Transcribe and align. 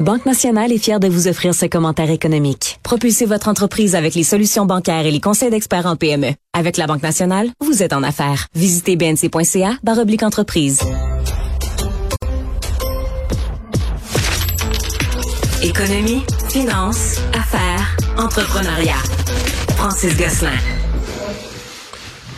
Banque 0.00 0.24
Nationale 0.24 0.72
est 0.72 0.78
fière 0.78 0.98
de 0.98 1.06
vous 1.06 1.28
offrir 1.28 1.54
ce 1.54 1.66
commentaire 1.66 2.08
économique. 2.10 2.80
Propulsez 2.82 3.26
votre 3.26 3.48
entreprise 3.48 3.94
avec 3.94 4.14
les 4.14 4.22
solutions 4.22 4.64
bancaires 4.64 5.04
et 5.04 5.10
les 5.10 5.20
conseils 5.20 5.50
d'experts 5.50 5.84
en 5.84 5.96
PME. 5.96 6.32
Avec 6.54 6.78
la 6.78 6.86
Banque 6.86 7.02
Nationale, 7.02 7.50
vous 7.60 7.82
êtes 7.82 7.92
en 7.92 8.02
affaires. 8.02 8.46
Visitez 8.54 8.96
bnc.ca 8.96 9.72
oblique 10.00 10.22
entreprise. 10.22 10.80
Économie, 15.62 16.22
finance, 16.48 17.18
affaires, 17.34 17.94
entrepreneuriat. 18.16 19.02
Francis 19.76 20.16
Gosselin. 20.16 20.56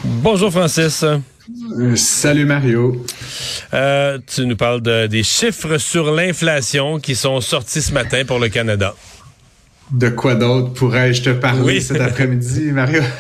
Bonjour 0.04 0.50
Francis. 0.50 1.04
Euh, 1.04 1.94
salut 1.94 2.44
Mario. 2.44 3.04
Euh, 3.74 4.18
tu 4.26 4.46
nous 4.46 4.56
parles 4.56 4.80
de, 4.80 5.06
des 5.06 5.22
chiffres 5.22 5.78
sur 5.78 6.12
l'inflation 6.12 6.98
qui 6.98 7.14
sont 7.14 7.40
sortis 7.40 7.82
ce 7.82 7.92
matin 7.92 8.24
pour 8.24 8.38
le 8.38 8.48
Canada. 8.48 8.94
De 9.92 10.08
quoi 10.08 10.34
d'autre 10.34 10.72
pourrais-je 10.72 11.22
te 11.22 11.30
parler 11.30 11.80
cet 11.82 12.00
après-midi, 12.00 12.72
Mario? 12.72 13.02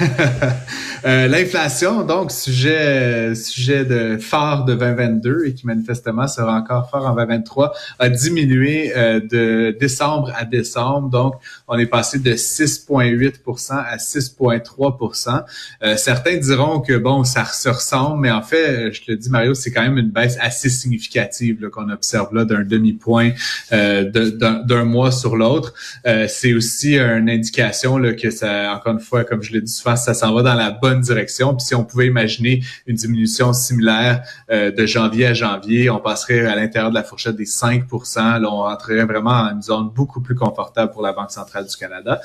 Euh, 1.04 1.26
l'inflation, 1.26 2.04
donc, 2.04 2.30
sujet, 2.30 3.34
sujet 3.34 3.84
de 3.84 4.18
phare 4.18 4.64
de 4.64 4.74
2022 4.74 5.46
et 5.46 5.52
qui 5.52 5.66
manifestement 5.66 6.28
sera 6.28 6.54
encore 6.56 6.90
fort 6.90 7.04
en 7.06 7.16
2023, 7.16 7.72
a 7.98 8.08
diminué 8.08 8.96
euh, 8.96 9.18
de 9.18 9.76
décembre 9.80 10.32
à 10.36 10.44
décembre. 10.44 11.08
Donc, 11.08 11.34
on 11.66 11.76
est 11.76 11.86
passé 11.86 12.20
de 12.20 12.30
6,8% 12.30 13.72
à 13.72 13.96
6,3% 13.96 15.42
euh, 15.82 15.96
Certains 15.96 16.36
diront 16.36 16.78
que, 16.78 16.96
bon, 16.96 17.24
ça 17.24 17.46
se 17.46 17.68
ressemble, 17.68 18.20
mais 18.20 18.30
en 18.30 18.42
fait, 18.42 18.92
je 18.92 19.02
te 19.02 19.10
le 19.10 19.16
dis, 19.16 19.28
Mario, 19.28 19.54
c'est 19.54 19.72
quand 19.72 19.82
même 19.82 19.98
une 19.98 20.10
baisse 20.10 20.38
assez 20.40 20.68
significative 20.68 21.68
qu'on 21.70 21.90
observe 21.90 22.32
là 22.32 22.44
d'un 22.44 22.62
demi-point 22.62 23.32
d'un 23.72 24.84
mois 24.84 25.10
sur 25.10 25.34
l'autre. 25.34 25.74
c'est 26.04 26.52
aussi 26.62 26.98
une 26.98 27.28
indication 27.28 27.98
là, 27.98 28.12
que 28.12 28.30
ça, 28.30 28.72
encore 28.74 28.92
une 28.92 29.00
fois, 29.00 29.24
comme 29.24 29.42
je 29.42 29.52
l'ai 29.52 29.60
dit 29.60 29.72
souvent, 29.72 29.96
ça 29.96 30.14
s'en 30.14 30.32
va 30.34 30.42
dans 30.42 30.54
la 30.54 30.70
bonne 30.70 31.00
direction. 31.00 31.54
Puis 31.54 31.66
si 31.66 31.74
on 31.74 31.84
pouvait 31.84 32.06
imaginer 32.06 32.62
une 32.86 32.96
diminution 32.96 33.52
similaire 33.52 34.22
euh, 34.50 34.70
de 34.70 34.86
janvier 34.86 35.26
à 35.26 35.34
janvier, 35.34 35.90
on 35.90 35.98
passerait 35.98 36.46
à 36.46 36.54
l'intérieur 36.54 36.90
de 36.90 36.94
la 36.94 37.02
fourchette 37.02 37.36
des 37.36 37.46
5 37.46 37.84
Là, 38.16 38.40
on 38.44 38.62
rentrerait 38.62 39.04
vraiment 39.04 39.44
dans 39.44 39.50
une 39.50 39.62
zone 39.62 39.90
beaucoup 39.94 40.20
plus 40.20 40.34
confortable 40.34 40.92
pour 40.92 41.02
la 41.02 41.12
Banque 41.12 41.30
centrale 41.30 41.66
du 41.66 41.76
Canada. 41.76 42.20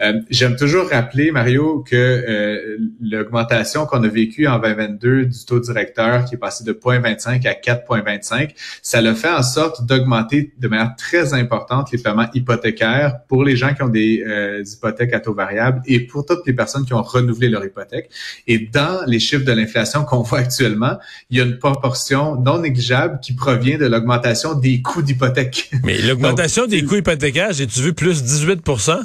Euh, 0.00 0.20
j'aime 0.30 0.56
toujours 0.56 0.88
rappeler, 0.88 1.30
Mario, 1.32 1.84
que 1.88 1.96
euh, 1.96 2.78
l'augmentation 3.00 3.86
qu'on 3.86 4.02
a 4.02 4.08
vécue 4.08 4.46
en 4.46 4.58
2022 4.58 5.26
du 5.26 5.44
taux 5.44 5.60
directeur, 5.60 6.24
qui 6.24 6.36
est 6.36 6.38
passé 6.38 6.64
de 6.64 6.72
0,25 6.72 7.46
à 7.46 7.52
4,25, 7.52 8.54
ça 8.82 9.00
le 9.00 9.14
fait 9.14 9.30
en 9.30 9.42
sorte 9.42 9.84
d'augmenter 9.86 10.52
de 10.58 10.68
manière 10.68 10.94
très 10.96 11.34
importante 11.34 11.90
les 11.92 11.98
paiements 11.98 12.28
hypothécaires 12.34 13.20
pour 13.28 13.44
les 13.44 13.56
gens 13.56 13.74
qui 13.74 13.79
ont 13.82 13.88
des 13.88 14.24
hypothèques 14.72 15.12
à 15.12 15.20
taux 15.20 15.34
variable 15.34 15.82
et 15.86 16.00
pour 16.00 16.24
toutes 16.24 16.46
les 16.46 16.52
personnes 16.52 16.84
qui 16.84 16.94
ont 16.94 17.02
renouvelé 17.02 17.48
leur 17.48 17.64
hypothèque. 17.64 18.10
Et 18.46 18.58
dans 18.58 19.04
les 19.06 19.20
chiffres 19.20 19.44
de 19.44 19.52
l'inflation 19.52 20.04
qu'on 20.04 20.22
voit 20.22 20.40
actuellement, 20.40 20.98
il 21.30 21.38
y 21.38 21.40
a 21.40 21.44
une 21.44 21.58
proportion 21.58 22.40
non 22.40 22.58
négligeable 22.58 23.20
qui 23.20 23.34
provient 23.34 23.78
de 23.78 23.86
l'augmentation 23.86 24.54
des 24.54 24.82
coûts 24.82 25.02
d'hypothèque. 25.02 25.70
Mais 25.84 25.98
l'augmentation 25.98 26.66
des 26.66 26.84
coûts 26.84 26.96
hypothécaires, 26.96 27.52
j'ai-tu 27.52 27.80
vu 27.80 27.92
plus 27.92 28.22
18% 28.22 29.00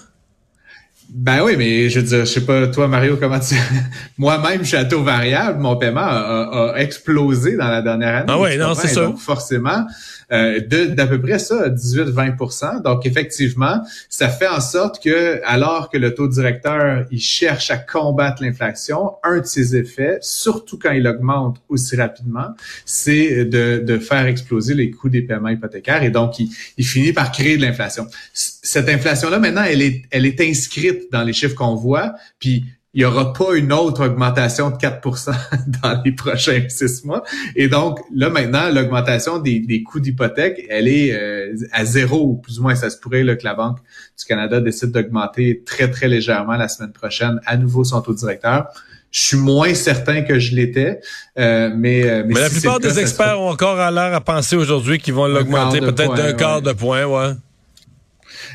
ben 1.07 1.41
oui, 1.43 1.55
mais 1.55 1.89
je 1.89 1.99
veux 1.99 2.05
dire, 2.05 2.19
je 2.21 2.25
sais 2.25 2.45
pas, 2.45 2.67
toi, 2.67 2.87
Mario, 2.87 3.15
comment 3.17 3.39
tu... 3.39 3.55
Moi-même, 4.17 4.61
je 4.61 4.67
suis 4.67 4.77
à 4.77 4.85
taux 4.85 5.03
variable, 5.03 5.61
mon 5.61 5.77
paiement 5.77 6.01
a, 6.01 6.73
explosé 6.77 7.55
dans 7.55 7.69
la 7.69 7.81
dernière 7.81 8.15
année. 8.15 8.25
Ah 8.27 8.39
oui, 8.39 8.57
non, 8.57 8.73
c'est 8.73 8.87
ça. 8.87 9.05
Donc, 9.05 9.19
forcément, 9.19 9.85
euh, 10.31 10.59
d'à 10.59 11.07
peu 11.07 11.21
près 11.21 11.39
ça, 11.39 11.69
18-20% 11.69 12.81
Donc, 12.83 13.05
effectivement, 13.05 13.81
ça 14.09 14.29
fait 14.29 14.47
en 14.47 14.61
sorte 14.61 15.03
que, 15.03 15.41
alors 15.45 15.89
que 15.89 15.97
le 15.97 16.13
taux 16.13 16.27
directeur, 16.27 17.05
il 17.11 17.19
cherche 17.19 17.71
à 17.71 17.77
combattre 17.77 18.43
l'inflation, 18.43 19.13
un 19.23 19.39
de 19.39 19.45
ses 19.45 19.75
effets, 19.75 20.17
surtout 20.21 20.79
quand 20.79 20.91
il 20.91 21.07
augmente 21.07 21.61
aussi 21.69 21.95
rapidement, 21.95 22.55
c'est 22.85 23.45
de, 23.45 23.83
de 23.85 23.97
faire 23.97 24.25
exploser 24.25 24.73
les 24.73 24.91
coûts 24.91 25.09
des 25.09 25.21
paiements 25.21 25.49
hypothécaires 25.49 26.03
et 26.03 26.09
donc, 26.11 26.39
il, 26.39 26.49
il 26.77 26.85
finit 26.85 27.13
par 27.13 27.31
créer 27.31 27.57
de 27.57 27.61
l'inflation. 27.61 28.07
Cette 28.33 28.89
inflation-là, 28.89 29.39
maintenant, 29.39 29.63
elle 29.63 29.81
est, 29.81 30.03
elle 30.11 30.25
est 30.25 30.41
inscrite 30.41 31.11
dans 31.11 31.23
les 31.23 31.33
chiffres 31.33 31.55
qu'on 31.55 31.75
voit, 31.75 32.13
puis 32.39 32.65
il 32.95 32.99
n'y 32.99 33.05
aura 33.05 33.33
pas 33.33 33.55
une 33.55 33.73
autre 33.73 34.05
augmentation 34.05 34.69
de 34.69 34.77
4% 34.77 35.33
dans 35.83 36.01
les 36.03 36.13
prochains 36.13 36.63
six 36.69 37.03
mois. 37.03 37.23
Et 37.57 37.67
donc, 37.67 37.99
là, 38.13 38.29
maintenant, 38.29 38.69
l'augmentation 38.69 39.37
des, 39.37 39.59
des 39.59 39.83
coûts 39.83 39.99
d'hypothèque, 39.99 40.65
elle 40.69 40.87
est 40.87 41.13
euh, 41.13 41.53
à 41.73 41.83
zéro, 41.83 42.21
ou 42.21 42.35
plus 42.37 42.57
ou 42.59 42.63
moins, 42.63 42.73
ça 42.73 42.89
se 42.89 42.97
pourrait 42.97 43.23
là, 43.23 43.35
que 43.35 43.43
la 43.43 43.53
Banque 43.53 43.79
du 44.17 44.23
Canada 44.25 44.61
décide 44.61 44.91
d'augmenter 44.91 45.61
très, 45.65 45.91
très 45.91 46.07
légèrement 46.07 46.55
la 46.55 46.69
semaine 46.69 46.93
prochaine 46.93 47.41
à 47.45 47.57
nouveau 47.57 47.83
son 47.83 48.01
taux 48.01 48.13
directeur. 48.13 48.67
Je 49.11 49.21
suis 49.21 49.37
moins 49.37 49.73
certain 49.73 50.21
que 50.21 50.39
je 50.39 50.55
l'étais, 50.55 51.01
euh, 51.37 51.71
mais, 51.75 52.09
euh, 52.09 52.23
mais, 52.25 52.39
la 52.39 52.49
plupart 52.49 52.79
des 52.79 52.99
experts 52.99 53.41
ont 53.41 53.49
encore 53.49 53.79
à 53.79 53.91
l'air 53.91 54.13
à 54.13 54.21
penser 54.21 54.55
aujourd'hui 54.55 54.99
qu'ils 54.99 55.13
vont 55.13 55.27
l'augmenter 55.27 55.81
peut-être 55.81 56.15
d'un 56.15 56.33
quart 56.33 56.61
de 56.61 56.71
point, 56.71 57.03
ouais. 57.03 57.33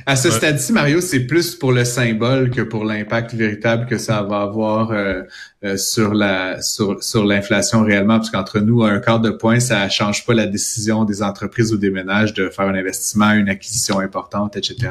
À 0.06 0.16
ce 0.16 0.30
stade-ci, 0.30 0.72
Mario, 0.72 1.00
c'est 1.00 1.20
plus 1.20 1.54
pour 1.54 1.72
le 1.72 1.84
symbole 1.84 2.50
que 2.50 2.62
pour 2.62 2.84
l'impact 2.84 3.34
véritable 3.34 3.86
que 3.86 3.98
ça 3.98 4.22
va 4.22 4.40
avoir 4.40 4.90
euh, 4.92 5.22
euh, 5.64 5.76
sur 5.76 6.14
la 6.14 6.62
sur, 6.62 7.02
sur 7.02 7.24
l'inflation 7.24 7.84
réellement, 7.84 8.18
parce 8.18 8.30
qu'entre 8.30 8.60
nous, 8.60 8.82
un 8.82 8.98
quart 8.98 9.20
de 9.20 9.30
point, 9.30 9.60
ça 9.60 9.88
change 9.88 10.24
pas 10.24 10.34
la 10.34 10.46
décision 10.46 11.04
des 11.04 11.22
entreprises 11.22 11.72
ou 11.72 11.76
des 11.76 11.90
ménages 11.90 12.32
de 12.34 12.48
faire 12.48 12.66
un 12.66 12.74
investissement, 12.74 13.32
une 13.32 13.48
acquisition 13.48 13.98
importante, 13.98 14.56
etc. 14.56 14.90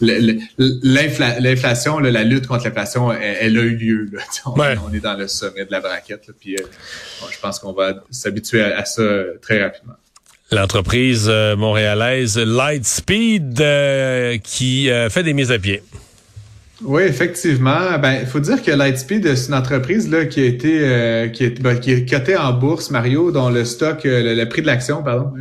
L'inflation, 0.00 1.98
la 1.98 2.24
lutte 2.24 2.46
contre 2.46 2.64
l'inflation, 2.64 3.12
elle, 3.12 3.58
a 3.58 3.62
eu 3.62 3.76
lieu. 3.76 4.10
On, 4.46 4.92
est 4.92 5.00
dans 5.00 5.16
le 5.16 5.28
sommet 5.28 5.64
de 5.64 5.70
la 5.70 5.80
braquette, 5.80 6.30
puis 6.40 6.56
euh, 6.56 6.64
je 7.30 7.38
pense 7.40 7.58
qu'on 7.58 7.72
va 7.72 7.94
s'habituer 8.10 8.62
à 8.62 8.84
ça 8.84 9.02
très 9.40 9.62
rapidement. 9.62 9.94
L'entreprise 10.50 11.26
euh, 11.28 11.56
montréalaise 11.56 12.38
Lightspeed 12.38 13.60
euh, 13.60 14.38
qui 14.38 14.90
euh, 14.90 15.10
fait 15.10 15.22
des 15.22 15.34
mises 15.34 15.52
à 15.52 15.58
pied. 15.58 15.82
Oui, 16.84 17.02
effectivement. 17.02 17.98
Ben, 18.00 18.24
faut 18.24 18.38
dire 18.38 18.62
que 18.62 18.70
Lightspeed, 18.70 19.34
c'est 19.34 19.48
une 19.48 19.54
entreprise 19.54 20.08
là 20.08 20.26
qui 20.26 20.40
a 20.40 20.44
été 20.44 20.78
euh, 20.80 21.26
qui 21.26 21.42
est 21.42 21.60
ben, 21.60 21.76
qui 21.76 21.90
est 21.90 22.08
cotée 22.08 22.36
en 22.36 22.52
bourse, 22.52 22.92
Mario, 22.92 23.32
dont 23.32 23.48
le 23.48 23.64
stock, 23.64 24.06
euh, 24.06 24.36
le, 24.36 24.48
prix 24.48 24.62
de 24.62 24.68
l'action, 24.68 25.02
pardon, 25.02 25.32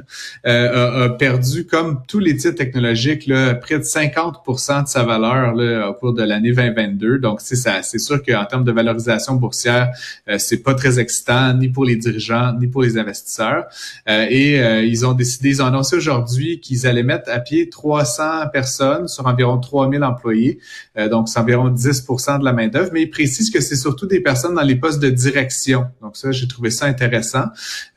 euh, 0.48 1.06
a, 1.06 1.10
perdu 1.10 1.68
comme 1.68 2.02
tous 2.08 2.18
les 2.18 2.36
titres 2.38 2.56
technologiques 2.56 3.28
là, 3.28 3.54
près 3.54 3.78
de 3.78 3.84
50% 3.84 4.86
de 4.86 4.88
sa 4.88 5.04
valeur 5.04 5.54
là, 5.54 5.92
au 5.92 5.94
cours 5.94 6.14
de 6.14 6.24
l'année 6.24 6.54
2022. 6.54 7.20
Donc, 7.20 7.40
c'est 7.42 7.56
ça. 7.56 7.84
C'est 7.84 8.00
sûr 8.00 8.24
qu'en 8.24 8.46
termes 8.46 8.64
de 8.64 8.72
valorisation 8.72 9.36
boursière, 9.36 9.92
c'est 10.40 10.64
pas 10.64 10.74
très 10.74 11.00
excitant 11.00 11.54
ni 11.54 11.70
pour 11.70 11.86
les 11.86 11.98
dirigeants 11.98 12.54
ni 12.60 12.66
pour 12.66 12.82
les 12.82 12.98
investisseurs. 12.98 13.66
et 14.08 14.58
ils 14.86 15.06
ont 15.06 15.14
décidé, 15.14 15.50
ils 15.50 15.62
ont 15.62 15.68
annoncé 15.68 15.96
aujourd'hui 15.96 16.60
qu'ils 16.60 16.88
allaient 16.88 17.04
mettre 17.04 17.30
à 17.30 17.40
pied 17.40 17.70
300 17.70 18.48
personnes 18.52 19.08
sur 19.08 19.28
environ 19.28 19.60
3000 19.60 20.04
employés. 20.04 20.58
donc 21.12 21.27
c'est 21.28 21.40
environ 21.40 21.70
10 21.70 22.06
de 22.40 22.44
la 22.44 22.54
main-d'œuvre, 22.54 22.90
mais 22.94 23.04
il 23.04 23.10
précise 23.10 23.50
que 23.50 23.62
c'est 23.62 23.76
surtout 23.76 24.08
des 24.08 24.20
personnes 24.20 24.56
dans 24.56 24.64
les 24.64 24.76
postes 24.76 25.00
de 25.00 25.10
direction. 25.10 25.86
Donc 26.02 26.18
ça, 26.18 26.32
j'ai 26.32 26.48
trouvé 26.48 26.70
ça 26.70 26.86
intéressant. 26.86 27.46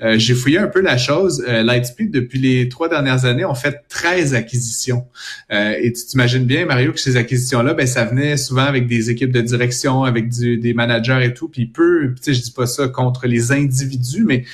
Euh, 0.02 0.18
j'ai 0.18 0.34
fouillé 0.34 0.58
un 0.58 0.66
peu 0.66 0.80
la 0.80 0.98
chose. 0.98 1.44
Euh, 1.48 1.62
Lightspeed, 1.62 2.10
depuis 2.10 2.38
les 2.38 2.68
trois 2.68 2.88
dernières 2.88 3.24
années, 3.24 3.44
ont 3.44 3.54
fait 3.54 3.82
13 3.88 4.34
acquisitions. 4.34 5.06
Euh, 5.52 5.74
et 5.80 5.92
tu 5.92 6.04
t'imagines 6.04 6.44
bien, 6.44 6.66
Mario, 6.66 6.92
que 6.92 7.00
ces 7.00 7.16
acquisitions-là, 7.16 7.74
ben, 7.74 7.86
ça 7.86 8.04
venait 8.04 8.36
souvent 8.36 8.64
avec 8.64 8.86
des 8.86 9.10
équipes 9.10 9.32
de 9.32 9.40
direction, 9.40 10.04
avec 10.04 10.28
des 10.28 10.74
managers 10.74 11.20
et 11.24 11.34
tout. 11.34 11.48
Puis 11.48 11.66
peu, 11.66 12.14
tu 12.16 12.22
sais, 12.22 12.34
je 12.34 12.42
dis 12.42 12.52
pas 12.52 12.66
ça 12.66 12.88
contre 12.88 13.26
les 13.26 13.52
individus, 13.52 14.24
mais 14.24 14.44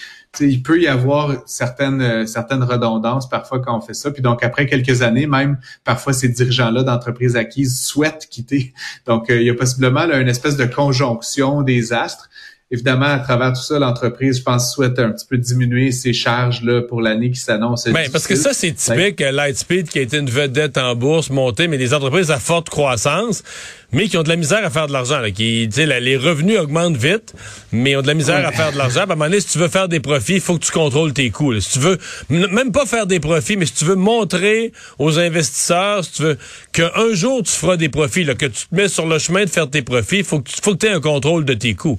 il 0.41 0.62
peut 0.62 0.80
y 0.80 0.86
avoir 0.86 1.34
certaines 1.47 2.00
euh, 2.00 2.26
certaines 2.26 2.62
redondances 2.62 3.28
parfois 3.28 3.60
quand 3.60 3.76
on 3.76 3.80
fait 3.80 3.94
ça. 3.94 4.10
Puis 4.10 4.22
donc 4.22 4.42
après 4.42 4.66
quelques 4.66 5.02
années, 5.02 5.26
même 5.26 5.59
parfois 5.84 6.12
ces 6.12 6.28
dirigeants-là 6.28 6.83
d'entreprises 6.83 7.36
acquises 7.36 7.80
souhaitent 7.80 8.27
quitter. 8.30 8.72
Donc 9.06 9.30
euh, 9.30 9.41
il 9.41 9.47
y 9.47 9.50
a 9.50 9.54
possiblement 9.54 10.03
une 10.03 10.28
espèce 10.28 10.56
de 10.56 10.65
conjonction 10.65 11.62
des 11.62 11.92
astres. 11.92 12.28
Évidemment, 12.72 13.07
à 13.07 13.21
travers 13.21 13.53
tout 13.53 13.63
ça, 13.63 13.78
l'entreprise, 13.78 14.39
je 14.39 14.42
pense, 14.42 14.74
souhaite 14.74 14.98
un 14.98 15.13
petit 15.13 15.24
peu 15.24 15.39
diminuer 15.39 15.92
ses 15.92 16.13
charges 16.13 16.63
là, 16.63 16.83
pour 16.83 17.01
l'année 17.01 17.30
qui 17.30 17.39
s'annonce. 17.39 17.86
Ben, 17.86 18.10
parce 18.10 18.27
que 18.27 18.34
ça, 18.34 18.53
c'est 18.53 18.72
typique. 18.72 19.21
Lightspeed, 19.21 19.89
qui 19.89 20.01
a 20.01 20.03
été 20.03 20.16
une 20.18 20.28
vedette 20.28 20.77
en 20.77 20.97
bourse, 20.97 21.30
montée, 21.30 21.68
mais 21.68 21.78
des 21.78 21.95
entreprises 21.95 22.33
à 22.33 22.41
forte 22.41 22.68
croissance, 22.68 23.45
mais 23.92 24.09
qui 24.09 24.16
ont 24.16 24.24
de 24.24 24.28
la 24.28 24.34
misère 24.34 24.65
à 24.65 24.71
faire 24.71 24.89
de 24.89 24.92
l'argent. 24.92 25.22
Qui, 25.33 25.68
là, 25.68 26.01
les 26.01 26.16
revenus 26.16 26.59
augmentent 26.59 26.97
vite, 26.97 27.34
mais 27.71 27.95
ont 27.95 28.03
de 28.03 28.09
la 28.09 28.15
misère 28.15 28.45
à 28.45 28.51
faire 28.51 28.72
de 28.72 28.78
l'argent. 28.78 29.01
À 29.01 29.04
un 29.04 29.07
moment 29.07 29.27
donné, 29.27 29.39
si 29.39 29.47
tu 29.47 29.59
veux 29.59 29.69
faire 29.69 29.86
des 29.86 30.01
profits, 30.01 30.34
il 30.34 30.41
faut 30.41 30.59
que 30.59 30.65
tu 30.65 30.72
contrôles 30.72 31.12
tes 31.12 31.30
coûts. 31.30 31.60
Si 31.60 31.74
tu 31.74 31.78
veux 31.78 31.98
même 32.30 32.72
pas 32.72 32.84
faire 32.84 33.07
des 33.07 33.21
profits, 33.21 33.57
mais 33.57 33.66
si 33.66 33.74
tu 33.74 33.84
veux 33.84 33.95
montrer 33.95 34.72
aux 34.98 35.21
investisseurs, 35.21 36.04
si 36.04 36.12
tu 36.15 36.22
veux 36.22 36.39
qu'un 36.72 37.12
jour 37.12 37.45
tu 37.45 37.53
feras 37.53 37.77
des 37.77 37.91
profits, 37.91 38.24
là, 38.24 38.34
que 38.34 38.47
tu 38.47 38.66
te 38.66 38.74
mets 38.74 38.89
sur 38.89 39.07
le 39.07 39.21
chemin 39.21 39.45
de 39.45 39.51
faire 39.51 39.71
tes 39.71 39.83
profits, 39.83 40.19
il 40.19 40.24
faut 40.24 40.41
que 40.41 40.51
tu 40.51 40.57
faut 40.60 40.74
que 40.74 40.84
aies 40.84 40.91
un 40.91 41.01
contrôle 41.01 41.45
de 41.45 41.54
tes 41.54 41.74
coûts. 41.74 41.97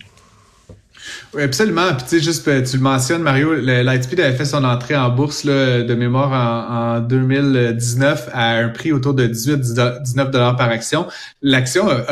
Oui, 1.34 1.44
absolument. 1.44 1.94
Puis 1.94 2.04
tu 2.04 2.10
sais, 2.10 2.20
juste 2.20 2.48
euh, 2.48 2.64
tu 2.64 2.78
le 2.78 2.84
mentionnes, 2.84 3.22
Mario, 3.22 3.54
Lightspeed 3.56 4.20
avait 4.20 4.36
fait 4.36 4.46
son 4.46 4.64
entrée 4.64 4.96
en 4.96 5.10
bourse 5.10 5.44
là, 5.44 5.84
de 5.84 5.96
mémoire 5.96 6.32
en, 6.32 6.98
en, 6.98 7.00
2019 7.02 8.30
à 8.34 8.52
un 8.56 8.70
prix 8.70 8.92
autour 8.92 9.14
de 9.14 9.28
18-19 9.28 10.32
dollars 10.32 10.56
par 10.56 10.70
action. 10.70 11.08
L'action 11.42 11.90
a, 11.90 12.06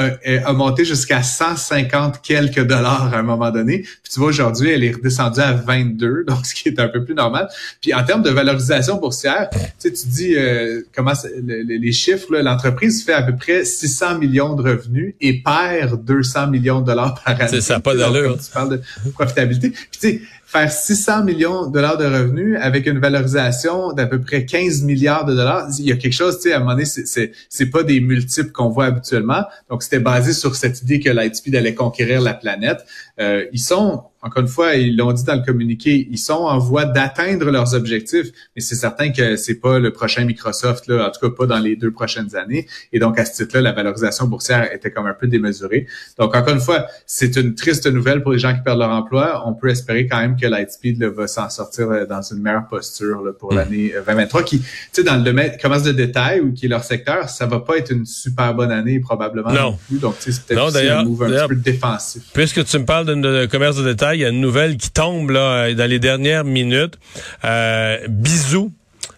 a, 0.45 0.53
monté 0.53 0.85
jusqu'à 0.85 1.23
150 1.23 2.21
quelques 2.21 2.65
dollars 2.65 3.13
à 3.13 3.17
un 3.17 3.23
moment 3.23 3.51
donné. 3.51 3.79
Puis 3.81 4.11
tu 4.13 4.19
vois, 4.19 4.29
aujourd'hui, 4.29 4.69
elle 4.69 4.83
est 4.83 4.91
redescendue 4.91 5.39
à 5.39 5.53
22, 5.53 6.23
donc 6.27 6.45
ce 6.45 6.53
qui 6.53 6.69
est 6.69 6.79
un 6.79 6.87
peu 6.87 7.03
plus 7.03 7.15
normal. 7.15 7.47
Puis 7.81 7.93
en 7.93 8.03
termes 8.03 8.23
de 8.23 8.29
valorisation 8.29 8.97
boursière, 8.97 9.49
tu 9.51 9.59
sais, 9.77 9.91
tu 9.93 10.07
dis 10.07 10.35
euh, 10.35 10.81
comment 10.95 11.13
les 11.43 11.91
chiffres, 11.91 12.35
l'entreprise 12.35 13.03
fait 13.03 13.13
à 13.13 13.21
peu 13.21 13.35
près 13.35 13.65
600 13.65 14.19
millions 14.19 14.55
de 14.55 14.63
revenus 14.63 15.15
et 15.21 15.41
perd 15.41 16.03
200 16.03 16.47
millions 16.47 16.81
de 16.81 16.87
dollars 16.87 17.15
par 17.23 17.39
année. 17.39 17.49
C'est 17.49 17.61
ça, 17.61 17.79
pas 17.79 17.95
d'allure. 17.95 18.37
Tu 18.37 18.51
parles 18.51 18.69
de 18.69 18.81
profitabilité. 19.13 19.69
Puis 19.71 19.87
tu 19.91 19.99
sais, 19.99 20.21
faire 20.45 20.71
600 20.71 21.23
millions 21.23 21.67
de 21.67 21.73
dollars 21.73 21.97
de 21.97 22.05
revenus 22.05 22.57
avec 22.61 22.85
une 22.85 22.99
valorisation 22.99 23.93
d'à 23.93 24.05
peu 24.05 24.21
près 24.21 24.45
15 24.45 24.83
milliards 24.83 25.25
de 25.25 25.33
dollars, 25.33 25.67
il 25.79 25.85
y 25.85 25.91
a 25.91 25.95
quelque 25.95 26.13
chose, 26.13 26.37
tu 26.37 26.49
sais, 26.49 26.53
à 26.53 26.57
un 26.57 26.59
moment 26.59 26.71
donné, 26.71 26.85
c'est, 26.85 27.31
c'est, 27.49 27.65
pas 27.65 27.83
des 27.83 27.99
multiples 27.99 28.51
qu'on 28.51 28.69
voit 28.69 28.85
habituellement. 28.85 29.43
Donc, 29.69 29.83
c'était 29.83 29.99
basé 29.99 30.33
sur 30.33 30.55
cette 30.55 30.81
idée 30.83 30.99
que 30.99 31.09
Lightspeed 31.09 31.55
allait 31.55 31.73
conquérir 31.73 32.21
la 32.21 32.35
planète. 32.35 32.85
Euh, 33.19 33.45
ils 33.51 33.59
sont 33.59 34.03
encore 34.25 34.41
une 34.41 34.49
fois, 34.49 34.73
ils 34.73 34.97
l'ont 34.97 35.13
dit 35.13 35.23
dans 35.23 35.35
le 35.35 35.45
communiqué, 35.45 36.07
ils 36.09 36.17
sont 36.17 36.33
en 36.33 36.57
voie 36.57 36.85
d'atteindre 36.85 37.51
leurs 37.51 37.75
objectifs, 37.75 38.31
mais 38.55 38.61
c'est 38.61 38.73
certain 38.73 39.11
que 39.11 39.35
c'est 39.35 39.59
pas 39.59 39.77
le 39.77 39.93
prochain 39.93 40.25
Microsoft, 40.25 40.87
là, 40.87 41.07
en 41.07 41.11
tout 41.11 41.29
cas 41.29 41.35
pas 41.35 41.45
dans 41.45 41.59
les 41.59 41.75
deux 41.75 41.91
prochaines 41.91 42.35
années. 42.35 42.65
Et 42.91 42.97
donc, 42.97 43.19
à 43.19 43.25
ce 43.25 43.43
titre-là, 43.43 43.61
la 43.61 43.71
valorisation 43.71 44.25
boursière 44.25 44.73
était 44.73 44.89
comme 44.89 45.05
un 45.05 45.13
peu 45.13 45.27
démesurée. 45.27 45.85
Donc, 46.17 46.35
encore 46.35 46.55
une 46.55 46.59
fois, 46.59 46.87
c'est 47.05 47.35
une 47.35 47.53
triste 47.53 47.85
nouvelle 47.85 48.23
pour 48.23 48.31
les 48.31 48.39
gens 48.39 48.55
qui 48.55 48.61
perdent 48.61 48.79
leur 48.79 48.89
emploi. 48.89 49.43
On 49.45 49.53
peut 49.53 49.69
espérer 49.69 50.07
quand 50.07 50.17
même 50.17 50.35
que 50.37 50.44
Lightspeed 50.49 51.03
va 51.03 51.27
s'en 51.27 51.49
sortir 51.49 51.89
euh, 51.89 52.05
dans 52.05 52.21
une 52.21 52.41
meilleure 52.41 52.67
posture 52.67 53.33
pour 53.39 53.53
hmm. 53.53 53.57
l'année 53.57 53.93
2023, 54.05 54.41
euh, 54.41 54.43
qui, 54.43 54.59
tu 54.59 54.67
sais, 54.91 55.03
dans 55.03 55.15
le 55.15 55.23
domaine 55.23 55.57
commerce 55.61 55.83
de 55.83 55.91
détail 55.91 56.41
ou 56.41 56.53
qui 56.53 56.65
est 56.65 56.69
leur 56.69 56.83
secteur, 56.83 57.29
ça 57.29 57.45
va 57.45 57.59
pas 57.59 57.77
être 57.77 57.91
une 57.91 58.05
super 58.05 58.53
bonne 58.53 58.71
année 58.71 58.99
probablement 58.99 59.51
non, 59.51 59.77
plus. 59.87 59.99
Donc, 59.99 60.15
c'est 60.19 60.45
peut-être 60.45 60.75
un 60.77 61.03
move 61.03 61.23
un 61.23 61.29
petit 61.29 61.47
peu 61.47 61.55
défensif. 61.55 62.23
Puisque 62.33 62.63
tu 62.65 62.79
me 62.79 62.85
parles 62.85 63.05
de 63.05 63.45
commerce 63.45 63.77
de 63.77 63.83
détail, 63.83 64.19
il 64.19 64.21
y 64.21 64.25
a 64.25 64.29
une 64.29 64.41
nouvelle 64.41 64.77
qui 64.77 64.91
tombe 64.91 65.29
là 65.29 65.73
dans 65.73 65.89
les 65.89 65.99
dernières 65.99 66.43
minutes. 66.43 66.97
Euh, 67.43 67.97
bisous 68.07 68.71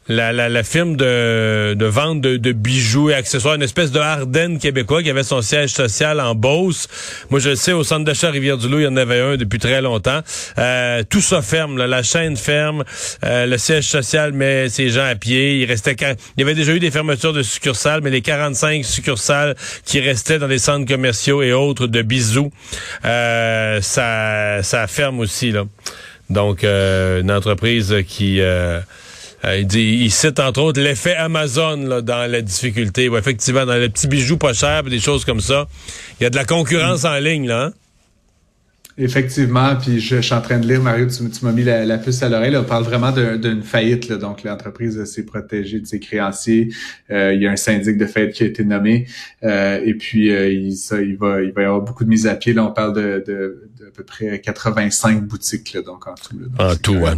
la, 0.08 0.64
firme 0.64 0.96
de, 0.96 1.86
vente 1.86 2.22
de, 2.22 2.52
bijoux 2.52 3.10
et 3.10 3.14
accessoires, 3.14 3.56
une 3.56 3.64
espèce 3.64 3.92
de 3.92 4.00
Ardennes 4.00 4.60
québécois 4.60 5.04
qui 5.04 5.10
avait 5.10 5.24
son 5.24 5.42
siège 5.42 5.72
social 5.72 6.20
en 6.20 6.36
Beauce. 6.36 6.88
Moi, 7.30 7.40
je 7.40 7.50
le 7.50 7.56
sais, 7.56 7.74
au 7.74 7.84
centre 7.84 8.06
d'achat 8.06 8.30
Rivière-du-Loup, 8.30 8.80
il 8.80 8.84
y 8.84 8.88
en 8.88 8.98
avait 8.98 9.20
un 9.20 9.38
depuis 9.38 9.60
très 9.60 9.82
longtemps. 9.82 10.22
Euh, 10.58 11.04
tout 11.10 11.22
ça 11.22 11.42
ferme, 11.42 11.78
la 11.78 12.04
chaîne 12.04 12.38
ferme, 12.38 12.84
euh, 13.24 13.46
le 13.46 13.58
siège 13.58 13.86
social 13.86 14.34
met 14.34 14.70
ses 14.70 14.90
gens 14.90 15.06
à 15.06 15.16
pied. 15.16 15.60
Il 15.60 15.66
restait 15.66 15.96
il 16.38 16.42
y 16.42 16.44
avait 16.44 16.56
déjà 16.56 16.74
eu 16.74 16.80
des 16.80 16.92
fermetures 16.92 17.34
de 17.34 17.44
succursales, 17.44 18.02
mais 18.02 18.10
les 18.10 18.22
45 18.22 18.86
succursales 18.86 19.56
qui 19.84 20.00
restaient 20.00 20.40
dans 20.40 20.48
les 20.48 20.60
centres 20.60 20.86
commerciaux 20.86 21.42
et 21.42 21.54
autres 21.54 21.88
de 21.88 22.02
bisous, 22.02 22.52
euh, 23.06 23.82
ça, 23.82 24.62
ça 24.64 24.88
ferme 24.88 25.20
aussi 25.20 25.52
là. 25.52 25.64
Donc, 26.30 26.64
euh, 26.64 27.22
une 27.22 27.32
entreprise 27.32 27.96
qui 28.08 28.42
euh, 29.46 29.58
il, 29.60 29.68
dit, 29.68 30.00
il 30.02 30.12
cite 30.12 30.40
entre 30.40 30.62
autres 30.62 30.82
l'effet 30.82 31.16
Amazon 31.16 31.78
là, 31.78 32.02
dans 32.02 32.30
la 32.30 32.42
difficulté. 32.42 33.06
effectivement, 33.06 33.66
dans 33.66 33.76
les 33.76 33.90
petits 33.90 34.08
bijoux 34.08 34.38
pas 34.38 34.54
chers, 34.54 34.84
des 34.84 35.00
choses 35.00 35.26
comme 35.26 35.42
ça, 35.42 35.68
il 36.20 36.24
y 36.24 36.26
a 36.26 36.30
de 36.30 36.36
la 36.36 36.46
concurrence 36.46 37.06
en 37.06 37.18
ligne 37.18 37.48
là. 37.48 37.66
Hein? 37.66 37.74
Effectivement, 39.00 39.76
puis 39.76 40.00
je, 40.00 40.22
suis 40.22 40.34
en 40.34 40.42
train 40.42 40.58
de 40.58 40.68
lire, 40.68 40.82
Mario, 40.82 41.06
tu, 41.06 41.46
m'as 41.46 41.52
mis 41.52 41.64
la, 41.64 41.98
puce 42.00 42.24
à 42.24 42.30
l'oreille. 42.30 42.58
On 42.58 42.64
parle 42.64 42.84
vraiment 42.84 43.12
d'une 43.12 43.62
faillite. 43.62 44.10
Là, 44.10 44.18
donc, 44.18 44.44
l'entreprise 44.44 45.04
s'est 45.04 45.24
protégée 45.24 45.80
de 45.80 45.86
ses 45.86 46.00
créanciers. 46.00 46.70
Euh, 47.12 47.32
il 47.36 47.44
y 47.44 47.46
a 47.46 47.52
un 47.52 47.58
syndic 47.58 47.96
de 47.96 48.08
faillite 48.08 48.34
qui 48.34 48.42
a 48.42 48.48
été 48.48 48.64
nommé. 48.64 49.06
Euh, 49.44 49.80
et 49.86 49.94
puis, 49.94 50.30
il, 50.30 50.76
ça, 50.76 51.00
il, 51.00 51.16
va, 51.16 51.44
il 51.44 51.52
va 51.52 51.62
y 51.62 51.66
avoir 51.66 51.82
beaucoup 51.82 52.06
de 52.06 52.10
mises 52.10 52.26
à 52.26 52.34
pied. 52.34 52.54
Là, 52.54 52.66
on 52.66 52.72
parle 52.72 52.96
de, 52.96 53.24
de 53.28 53.67
à 53.86 53.92
peu 53.96 54.04
près 54.04 54.42
85 54.42 55.22
boutiques, 55.22 55.74
là, 55.74 55.82
donc 55.82 56.08
en 56.08 56.16
tout. 56.16 56.36
en 56.58 56.76
tout, 56.76 56.96
ouais. 56.96 57.14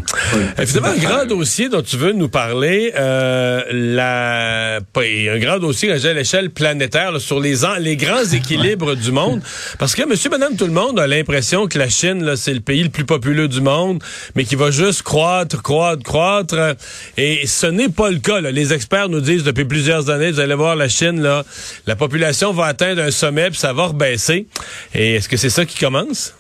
Évidemment, 0.58 0.90
un 0.90 0.98
grand 0.98 1.26
dossier 1.26 1.70
dont 1.70 1.82
tu 1.82 1.96
veux 1.96 2.12
nous 2.12 2.28
parler, 2.28 2.92
euh, 2.98 3.64
la, 3.72 4.78
un 4.78 5.40
grand 5.40 5.60
dossier 5.60 5.90
à 5.90 6.14
l'échelle 6.14 6.50
planétaire 6.50 7.22
sur 7.22 7.40
les, 7.40 7.56
les 7.80 7.96
grands 7.96 8.26
équilibres 8.34 8.96
du 8.98 9.12
monde. 9.12 9.42
Parce 9.78 9.96
que 9.96 10.06
monsieur, 10.06 10.30
madame, 10.30 10.58
tout 10.58 10.66
le 10.66 10.74
monde 10.74 11.00
a 11.00 11.08
l'impression 11.08 11.68
que 11.68 11.80
la 11.80 11.88
Chine, 11.88 12.24
là, 12.24 12.36
c'est 12.36 12.54
le 12.54 12.60
pays 12.60 12.84
le 12.84 12.90
plus 12.90 13.06
populeux 13.06 13.48
du 13.48 13.62
monde, 13.62 14.04
mais 14.36 14.44
qui 14.44 14.56
va 14.56 14.70
juste 14.70 15.04
croître, 15.04 15.62
croître, 15.62 16.04
croître. 16.04 16.76
Et 17.16 17.48
ce 17.48 17.68
n'est 17.68 17.90
pas 17.90 18.10
le 18.10 18.20
cas. 18.20 18.42
Là. 18.42 18.52
Les 18.52 18.74
experts 18.74 19.08
nous 19.08 19.22
disent 19.22 19.44
depuis 19.44 19.66
plusieurs 19.66 20.10
années, 20.10 20.32
vous 20.32 20.42
allez 20.42 20.56
voir 20.56 20.76
la 20.76 20.90
Chine, 20.90 21.22
là, 21.22 21.46
la 21.88 21.96
population 21.96 22.52
va 22.52 22.66
atteindre 22.66 23.02
un 23.02 23.12
sommet, 23.12 23.50
puis 23.50 23.60
ça 23.60 23.72
va 23.72 23.86
rebaisser. 23.86 24.48
Et 24.94 25.16
est-ce 25.16 25.30
que 25.30 25.38
c'est 25.38 25.50
ça 25.50 25.66
qui 25.66 25.78
commence? 25.78 26.34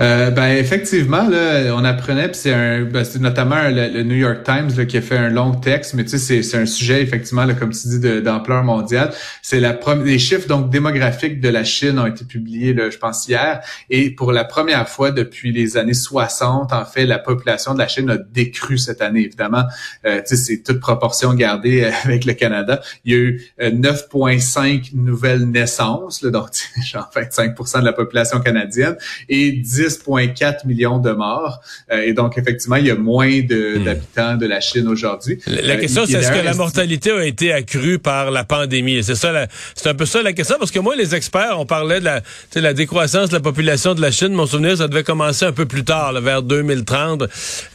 Euh, 0.00 0.30
ben 0.30 0.48
effectivement, 0.48 1.28
là, 1.28 1.74
on 1.74 1.84
apprenait, 1.84 2.28
puis 2.28 2.40
c'est 2.42 2.52
un, 2.52 2.82
ben, 2.82 3.04
c'est 3.04 3.20
notamment 3.20 3.68
le, 3.68 4.02
New 4.02 4.16
York 4.16 4.42
Times 4.44 4.70
là, 4.76 4.84
qui 4.84 4.96
a 4.96 5.02
fait 5.02 5.16
un 5.16 5.28
long 5.28 5.52
texte, 5.52 5.94
mais 5.94 6.04
tu 6.04 6.18
sais, 6.18 6.42
c'est, 6.42 6.58
un 6.58 6.66
sujet 6.66 7.02
effectivement, 7.02 7.44
là, 7.44 7.54
comme 7.54 7.70
tu 7.70 7.88
dis, 7.88 8.22
d'ampleur 8.22 8.64
mondiale. 8.64 9.10
C'est 9.42 9.60
la 9.60 9.78
les 10.04 10.18
chiffres 10.18 10.48
donc 10.48 10.70
démographiques 10.70 11.40
de 11.40 11.48
la 11.48 11.64
Chine 11.64 11.98
ont 11.98 12.06
été 12.06 12.24
publiés, 12.24 12.74
là, 12.74 12.90
je 12.90 12.98
pense 12.98 13.26
hier, 13.28 13.60
et 13.90 14.10
pour 14.10 14.32
la 14.32 14.44
première 14.44 14.88
fois 14.88 15.10
depuis 15.10 15.52
les 15.52 15.76
années 15.76 15.94
60, 15.94 16.72
en 16.72 16.84
fait, 16.84 17.06
la 17.06 17.18
population 17.18 17.74
de 17.74 17.78
la 17.78 17.88
Chine 17.88 18.10
a 18.10 18.16
décru 18.16 18.78
cette 18.78 19.02
année. 19.02 19.24
Évidemment, 19.24 19.64
euh, 20.04 20.20
tu 20.26 20.36
sais, 20.36 20.36
c'est 20.36 20.62
toute 20.62 20.80
proportion 20.80 21.34
gardée 21.34 21.84
avec 22.04 22.24
le 22.24 22.34
Canada. 22.34 22.80
Il 23.04 23.12
y 23.12 23.16
a 23.16 23.18
eu 23.18 23.42
9,5 23.60 24.58
euh, 24.58 24.80
nouvelles 24.94 25.44
naissances, 25.44 26.22
là, 26.22 26.30
donc 26.30 26.48
genre 26.84 27.10
25% 27.14 27.80
de 27.80 27.84
la 27.84 27.92
population 27.92 28.40
canadienne, 28.40 28.96
et 29.28 29.57
10,4 29.58 30.66
millions 30.66 30.98
de 30.98 31.10
morts. 31.10 31.60
Euh, 31.90 32.02
et 32.02 32.12
donc, 32.12 32.38
effectivement, 32.38 32.76
il 32.76 32.86
y 32.86 32.90
a 32.90 32.94
moins 32.94 33.28
hmm. 33.28 33.84
d'habitants 33.84 34.36
de, 34.36 34.46
la 34.46 34.60
Chine 34.60 34.88
aujourd'hui. 34.88 35.38
La, 35.46 35.74
euh, 35.74 35.80
question, 35.80 36.04
c'est 36.06 36.14
est-ce 36.14 36.32
que 36.32 36.44
la 36.44 36.54
mortalité 36.54 37.10
a 37.10 37.24
été 37.24 37.52
accrue 37.52 37.98
par 37.98 38.30
la 38.30 38.44
pandémie? 38.44 39.02
C'est 39.02 39.14
ça, 39.14 39.46
c'est 39.74 39.88
un 39.88 39.94
peu 39.94 40.06
ça 40.06 40.22
la 40.22 40.32
question, 40.32 40.56
parce 40.58 40.70
que 40.70 40.78
moi, 40.78 40.96
les 40.96 41.14
experts, 41.14 41.58
on 41.58 41.66
parlait 41.66 42.00
de 42.00 42.04
la, 42.04 42.22
la 42.54 42.74
décroissance 42.74 43.28
de 43.28 43.34
la 43.34 43.40
population 43.40 43.94
de 43.94 44.00
la 44.00 44.10
Chine. 44.10 44.32
Mon 44.32 44.46
souvenir, 44.46 44.76
ça 44.78 44.88
devait 44.88 45.04
commencer 45.04 45.44
un 45.44 45.52
peu 45.52 45.66
plus 45.66 45.84
tard, 45.84 46.18
vers 46.20 46.42
2030. 46.42 47.24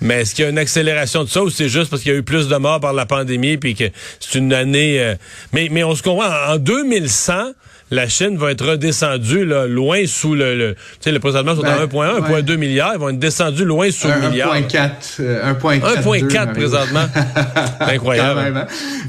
Mais 0.02 0.22
est-ce 0.22 0.36
qu'il 0.36 0.44
y 0.44 0.48
a 0.48 0.50
une 0.50 0.58
accélération 0.58 1.24
de 1.24 1.30
ça 1.30 1.44
ou 1.44 1.50
c'est 1.50 1.70
juste 1.70 1.90
parce 1.90 2.02
qu'il 2.02 2.12
y 2.12 2.16
a 2.16 2.18
eu 2.18 2.24
plus 2.24 2.48
de 2.48 2.56
morts 2.56 2.80
par 2.80 2.94
la 2.94 3.06
pandémie 3.06 3.58
puis 3.58 3.76
que 3.76 3.86
c'est 4.20 4.38
une 4.38 4.54
année... 4.54 5.00
Euh, 5.00 5.16
mais, 5.52 5.70
mais 5.72 5.84
on 5.84 5.96
se 5.96 6.04
comprend, 6.04 6.30
en 6.48 6.58
2100 6.58 7.54
la 7.94 8.08
Chine 8.08 8.38
va 8.38 8.52
être 8.52 8.66
redescendue 8.66 9.46
là, 9.46 9.68
loin 9.68 10.06
sous 10.08 10.34
le, 10.34 10.56
le 10.56 10.74
tu 10.74 10.80
sais, 11.02 11.12
le 11.12 11.20
présentement 11.20 11.56
sont 11.56 11.64
à 11.64 11.86
1,1, 11.86 12.44
1,2 12.44 12.58
milliards, 12.58 12.94
ils 12.96 13.00
vont 13.00 13.10
être 13.10 13.20
descendus 13.20 13.66
loin 13.66 13.92
sous 13.92 14.08
le 14.08 14.30
milliard. 14.30 14.56
1,4, 14.56 15.22
1,4 15.60 16.02
1,4 16.02 16.54
présentement. 16.54 17.06
Incroyable. 17.80 18.42
Même, 18.42 18.58
hein. 18.58 18.68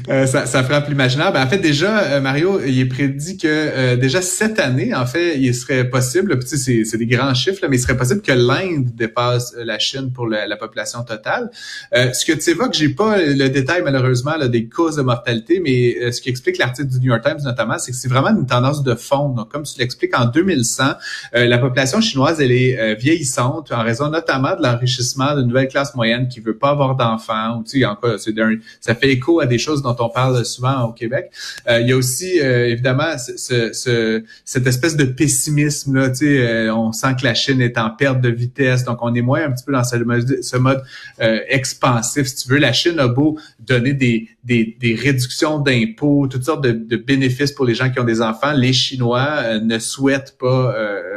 euh, 0.09 0.25
ça, 0.27 0.45
ça 0.45 0.63
frappe 0.63 0.87
l'imaginaire. 0.87 1.33
Ben, 1.33 1.43
en 1.43 1.49
fait, 1.49 1.57
déjà, 1.57 1.99
euh, 1.99 2.21
Mario, 2.21 2.61
il 2.65 2.79
est 2.79 2.85
prédit 2.85 3.37
que 3.37 3.47
euh, 3.47 3.95
déjà 3.95 4.21
cette 4.21 4.59
année, 4.59 4.93
en 4.93 5.05
fait, 5.07 5.37
il 5.37 5.55
serait 5.55 5.85
possible, 5.89 6.37
tu 6.39 6.57
sais, 6.57 6.83
c'est 6.85 6.97
des 6.97 7.07
grands 7.07 7.33
chiffres, 7.33 7.59
là, 7.63 7.67
mais 7.67 7.77
il 7.77 7.81
serait 7.81 7.97
possible 7.97 8.21
que 8.21 8.33
l'Inde 8.33 8.91
dépasse 8.93 9.55
la 9.57 9.79
Chine 9.79 10.11
pour 10.13 10.27
la, 10.27 10.45
la 10.45 10.57
population 10.57 11.03
totale. 11.03 11.49
ce 11.91 12.23
que 12.23 12.33
tu 12.33 12.51
évoques, 12.51 12.73
j'ai 12.73 12.89
pas 12.89 13.17
le 13.17 13.47
détail 13.49 13.81
malheureusement 13.83 14.37
là, 14.37 14.47
des 14.47 14.67
causes 14.67 14.97
de 14.97 15.01
mortalité, 15.01 15.59
mais 15.59 16.11
ce 16.11 16.21
qui 16.21 16.29
explique 16.29 16.57
l'article 16.57 16.89
du 16.89 16.99
New 16.99 17.07
York 17.07 17.23
Times 17.23 17.43
notamment, 17.43 17.79
c'est 17.79 17.91
que 17.91 17.97
c'est 17.97 18.07
vraiment 18.09 18.29
une 18.29 18.45
tendance 18.45 18.74
de 18.83 18.95
fond. 18.95 19.29
Donc, 19.29 19.49
comme 19.49 19.63
tu 19.63 19.79
l'expliques, 19.79 20.17
en 20.17 20.25
2100, 20.25 20.83
euh, 21.35 21.45
la 21.45 21.57
population 21.57 22.01
chinoise, 22.01 22.41
elle 22.41 22.51
est 22.51 22.79
euh, 22.79 22.95
vieillissante 22.95 23.71
en 23.71 23.83
raison 23.83 24.09
notamment 24.09 24.55
de 24.55 24.61
l'enrichissement 24.61 25.35
d'une 25.35 25.47
nouvelle 25.47 25.67
classe 25.67 25.95
moyenne 25.95 26.27
qui 26.27 26.39
veut 26.39 26.57
pas 26.57 26.69
avoir 26.69 26.95
d'enfants. 26.95 27.57
Ou 27.59 27.63
tu 27.63 27.79
sais, 27.79 27.85
encore, 27.85 28.17
ça 28.79 28.95
fait 28.95 29.09
écho 29.09 29.39
à 29.39 29.45
des 29.45 29.57
choses 29.57 29.81
dont 29.81 29.95
on 29.99 30.09
parle 30.09 30.45
souvent 30.45 30.83
au 30.83 30.93
Québec. 30.93 31.31
Euh, 31.67 31.81
il 31.81 31.89
y 31.89 31.91
a 31.91 31.97
aussi 31.97 32.37
évidemment 32.37 33.17
ce, 33.17 33.73
ce, 33.73 34.23
cette 34.43 34.67
espèce 34.67 34.95
de 34.95 35.05
pessimisme 35.05 35.95
là. 35.95 36.09
Tu 36.09 36.37
sais, 36.37 36.69
on 36.69 36.91
sent 36.91 37.15
que 37.19 37.25
la 37.25 37.33
Chine 37.33 37.61
est 37.61 37.77
en 37.77 37.89
perte 37.89 38.21
de 38.21 38.29
vitesse, 38.29 38.83
donc 38.83 38.99
on 39.01 39.13
est 39.13 39.21
moins 39.21 39.45
un 39.45 39.51
petit 39.51 39.63
peu 39.63 39.71
dans 39.71 39.83
ce 39.83 39.97
mode, 39.97 40.41
mode 40.59 40.83
expansif. 41.49 42.27
Si 42.27 42.35
tu 42.35 42.49
veux, 42.49 42.57
la 42.57 42.73
Chine 42.73 42.99
a 42.99 43.07
beau 43.07 43.37
donner 43.59 43.93
des, 43.93 44.29
des, 44.43 44.77
des 44.79 44.95
réductions 44.95 45.59
d'impôts, 45.59 46.27
toutes 46.27 46.43
sortes 46.43 46.63
de, 46.63 46.71
de 46.71 46.97
bénéfices 46.97 47.51
pour 47.51 47.65
les 47.65 47.75
gens 47.75 47.89
qui 47.89 47.99
ont 47.99 48.05
des 48.05 48.21
enfants 48.21 48.53
les 48.65 48.73
Chinois 48.73 49.29
euh, 49.43 49.59
ne 49.59 49.77
souhaitent 49.77 50.37
pas 50.39 50.73
euh, 50.75 51.14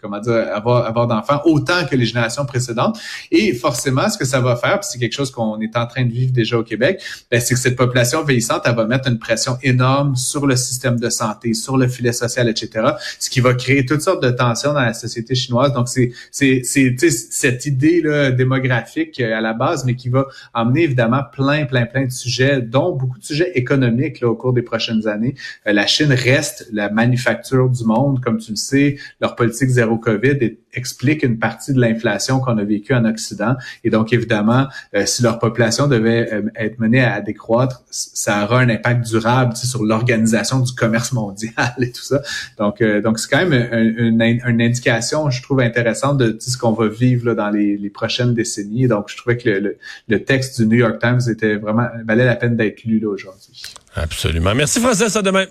comment 0.00 0.20
dire, 0.20 0.46
avoir, 0.52 0.86
avoir 0.86 1.06
d'enfants 1.06 1.40
autant 1.44 1.84
que 1.86 1.96
les 1.96 2.04
générations 2.04 2.46
précédentes. 2.46 2.98
Et 3.30 3.54
forcément, 3.54 4.08
ce 4.08 4.18
que 4.18 4.24
ça 4.24 4.40
va 4.40 4.56
faire, 4.56 4.80
puis 4.80 4.88
c'est 4.90 4.98
quelque 4.98 5.14
chose 5.14 5.30
qu'on 5.30 5.60
est 5.60 5.76
en 5.76 5.86
train 5.86 6.04
de 6.04 6.12
vivre 6.12 6.32
déjà 6.32 6.58
au 6.58 6.62
Québec, 6.62 7.02
ben, 7.30 7.40
c'est 7.40 7.54
que 7.54 7.60
cette 7.60 7.76
population 7.76 8.22
vieillissante, 8.24 8.62
elle 8.64 8.74
va 8.74 8.86
mettre 8.86 9.08
une 9.08 9.18
pression 9.18 9.56
énorme 9.62 10.16
sur 10.16 10.46
le 10.46 10.56
système 10.56 10.98
de 10.98 11.08
santé, 11.08 11.54
sur 11.54 11.76
le 11.76 11.88
filet 11.88 12.12
social, 12.12 12.48
etc., 12.48 12.90
ce 13.18 13.30
qui 13.30 13.40
va 13.40 13.54
créer 13.54 13.84
toutes 13.84 14.02
sortes 14.02 14.22
de 14.22 14.30
tensions 14.30 14.72
dans 14.72 14.80
la 14.80 14.94
société 14.94 15.34
chinoise. 15.34 15.72
Donc, 15.72 15.88
c'est 15.88 16.12
cette 16.30 17.66
idée 17.66 18.00
là, 18.02 18.30
démographique 18.30 19.20
à 19.20 19.40
la 19.40 19.52
base, 19.52 19.84
mais 19.84 19.94
qui 19.94 20.08
va 20.08 20.26
emmener 20.54 20.84
évidemment 20.84 21.22
plein, 21.32 21.64
plein, 21.64 21.86
plein 21.86 22.06
de 22.06 22.12
sujets, 22.12 22.60
dont 22.60 22.94
beaucoup 22.94 23.18
de 23.18 23.24
sujets 23.24 23.52
économiques 23.54 24.20
là, 24.20 24.28
au 24.28 24.34
cours 24.34 24.52
des 24.52 24.62
prochaines 24.62 25.06
années. 25.06 25.34
Euh, 25.66 25.72
la 25.72 25.86
Chine 25.86 26.12
reste 26.12 26.68
la 26.72 26.90
manufacture 26.90 27.68
du 27.68 27.84
monde, 27.84 28.20
comme 28.20 28.38
tu 28.38 28.52
le 28.52 28.56
sais. 28.56 28.96
Leur 29.20 29.36
politique 29.36 29.68
zéro 29.68 29.89
COVID 29.98 30.56
explique 30.72 31.22
une 31.22 31.38
partie 31.38 31.72
de 31.72 31.80
l'inflation 31.80 32.40
qu'on 32.40 32.58
a 32.58 32.64
vécue 32.64 32.94
en 32.94 33.04
Occident. 33.04 33.56
Et 33.84 33.90
donc, 33.90 34.12
évidemment, 34.12 34.68
euh, 34.94 35.04
si 35.06 35.22
leur 35.22 35.38
population 35.38 35.88
devait 35.88 36.32
euh, 36.32 36.42
être 36.56 36.78
menée 36.78 37.02
à, 37.02 37.20
décroître, 37.20 37.82
ça 37.90 38.44
aura 38.44 38.60
un 38.60 38.68
impact 38.68 39.06
durable 39.06 39.56
sur 39.56 39.84
l'organisation 39.84 40.60
du 40.60 40.72
commerce 40.72 41.12
mondial 41.12 41.74
et 41.80 41.90
tout 41.90 42.02
ça. 42.02 42.22
Donc, 42.58 42.82
donc 42.82 43.18
c'est 43.18 43.28
quand 43.28 43.46
même 43.46 43.52
une, 43.98 44.22
une, 44.22 44.62
indication, 44.62 45.28
je 45.30 45.42
trouve, 45.42 45.60
intéressante 45.60 46.18
de 46.18 46.36
ce 46.38 46.56
qu'on 46.56 46.72
va 46.72 46.88
vivre 46.88 47.26
là, 47.26 47.34
dans 47.34 47.50
les, 47.50 47.76
les, 47.76 47.90
prochaines 47.90 48.34
décennies. 48.34 48.86
Donc, 48.86 49.08
je 49.08 49.16
trouvais 49.16 49.36
que 49.36 49.48
le, 49.48 49.76
le, 50.08 50.24
texte 50.24 50.60
du 50.60 50.66
New 50.66 50.76
York 50.76 51.00
Times 51.00 51.20
était 51.28 51.56
vraiment 51.56 51.88
valait 52.04 52.24
la 52.24 52.36
peine 52.36 52.56
d'être 52.56 52.84
lu 52.84 53.04
aujourd'hui. 53.04 53.62
Absolument. 53.94 54.54
Merci 54.54 54.80
Francis, 54.80 55.14
à 55.16 55.22
demain. 55.22 55.46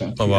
Au 0.00 0.22
revoir. 0.22 0.36